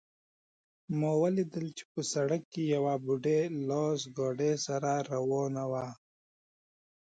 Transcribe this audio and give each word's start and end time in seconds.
ما 0.99 1.11
ولیدل 1.23 1.67
چې 1.77 1.83
په 1.91 2.01
سړک 2.13 2.41
کې 2.53 2.61
یوه 2.75 2.93
بوډۍ 3.03 3.39
لاس 3.69 4.01
ګاډۍ 4.17 4.53
سره 4.65 4.91
روانه 5.11 5.63
وه 5.71 5.87